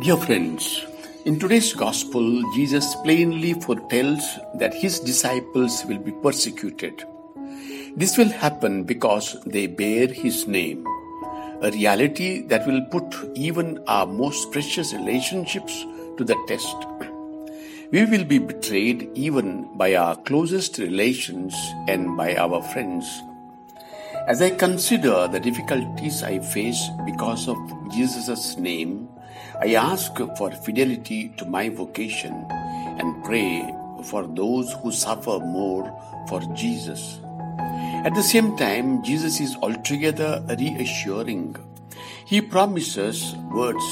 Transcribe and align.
Dear 0.00 0.16
friends, 0.16 0.84
in 1.24 1.38
today's 1.38 1.72
gospel, 1.72 2.42
Jesus 2.52 2.96
plainly 3.04 3.52
foretells 3.52 4.24
that 4.56 4.74
his 4.74 4.98
disciples 4.98 5.84
will 5.86 5.98
be 5.98 6.10
persecuted. 6.10 7.04
This 7.94 8.18
will 8.18 8.28
happen 8.28 8.82
because 8.82 9.36
they 9.46 9.68
bear 9.68 10.08
his 10.08 10.48
name, 10.48 10.84
a 11.62 11.70
reality 11.70 12.42
that 12.48 12.66
will 12.66 12.84
put 12.86 13.14
even 13.36 13.78
our 13.86 14.04
most 14.04 14.50
precious 14.50 14.92
relationships 14.92 15.84
to 16.18 16.24
the 16.24 16.36
test. 16.48 16.76
We 17.92 18.04
will 18.04 18.24
be 18.24 18.40
betrayed 18.40 19.08
even 19.14 19.78
by 19.78 19.94
our 19.94 20.16
closest 20.16 20.78
relations 20.78 21.54
and 21.86 22.16
by 22.16 22.34
our 22.34 22.60
friends. 22.62 23.06
As 24.26 24.40
I 24.40 24.50
consider 24.50 25.28
the 25.28 25.38
difficulties 25.38 26.22
I 26.22 26.38
face 26.38 26.88
because 27.04 27.46
of 27.46 27.58
Jesus' 27.92 28.56
name, 28.56 29.06
I 29.60 29.74
ask 29.74 30.16
for 30.38 30.50
fidelity 30.50 31.28
to 31.36 31.44
my 31.44 31.68
vocation 31.68 32.32
and 32.50 33.22
pray 33.22 33.70
for 34.04 34.26
those 34.26 34.72
who 34.80 34.92
suffer 34.92 35.40
more 35.40 35.92
for 36.26 36.40
Jesus. 36.54 37.20
At 38.06 38.14
the 38.14 38.22
same 38.22 38.56
time, 38.56 39.02
Jesus 39.02 39.40
is 39.40 39.56
altogether 39.56 40.42
reassuring. 40.58 41.56
He 42.24 42.40
promises 42.40 43.34
words 43.52 43.84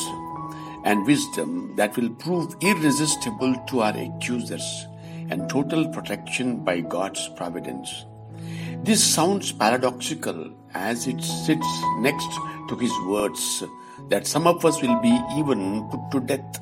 and 0.87 1.07
wisdom 1.07 1.77
that 1.77 1.95
will 1.95 2.09
prove 2.09 2.57
irresistible 2.63 3.55
to 3.69 3.83
our 3.83 3.97
accusers 3.99 4.87
and 5.29 5.47
total 5.51 5.89
protection 5.89 6.65
by 6.65 6.81
God's 6.81 7.29
providence. 7.37 8.07
This 8.83 9.03
sounds 9.03 9.53
paradoxical 9.53 10.53
as 10.75 11.07
it 11.07 11.21
sits 11.23 11.67
next 11.99 12.29
to 12.69 12.77
his 12.77 12.93
words 13.07 13.63
that 14.09 14.27
some 14.27 14.47
of 14.47 14.65
us 14.65 14.83
will 14.83 15.01
be 15.01 15.21
even 15.37 15.89
put 15.91 16.11
to 16.11 16.21
death. 16.21 16.61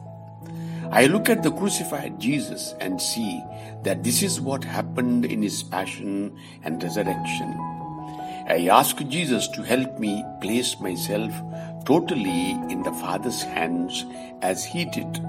I 0.90 1.06
look 1.06 1.28
at 1.28 1.42
the 1.42 1.52
crucified 1.52 2.18
Jesus 2.18 2.74
and 2.80 3.00
see 3.00 3.42
that 3.84 4.02
this 4.02 4.22
is 4.22 4.40
what 4.40 4.64
happened 4.64 5.24
in 5.24 5.40
his 5.40 5.62
passion 5.62 6.36
and 6.64 6.82
resurrection. 6.82 7.54
I 8.48 8.68
ask 8.70 8.96
Jesus 9.08 9.46
to 9.48 9.62
help 9.62 9.98
me 9.98 10.24
place 10.40 10.78
myself 10.80 11.32
totally 11.84 12.50
in 12.68 12.82
the 12.82 12.92
Father's 12.92 13.42
hands 13.42 14.04
as 14.42 14.64
he 14.64 14.84
did. 14.84 15.20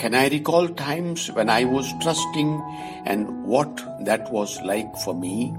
Can 0.00 0.14
I 0.14 0.28
recall 0.28 0.66
times 0.66 1.30
when 1.32 1.50
I 1.50 1.64
was 1.64 1.92
trusting 2.00 2.58
and 3.04 3.44
what 3.44 3.84
that 4.06 4.32
was 4.32 4.58
like 4.62 4.96
for 5.04 5.14
me? 5.14 5.54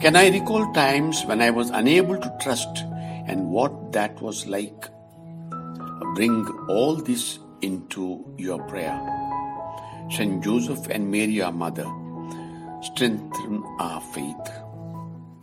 Can 0.00 0.16
I 0.16 0.30
recall 0.30 0.72
times 0.72 1.24
when 1.26 1.40
I 1.40 1.50
was 1.50 1.70
unable 1.70 2.18
to 2.18 2.36
trust 2.40 2.82
and 3.28 3.50
what 3.50 3.92
that 3.92 4.20
was 4.20 4.48
like? 4.48 4.88
Bring 6.16 6.44
all 6.68 6.96
this 6.96 7.38
into 7.62 8.34
your 8.36 8.60
prayer. 8.64 8.98
Saint 10.10 10.42
Joseph 10.42 10.88
and 10.88 11.08
Mary, 11.08 11.40
our 11.40 11.52
mother, 11.52 11.86
strengthen 12.82 13.62
our 13.78 14.00
faith. 14.12 14.59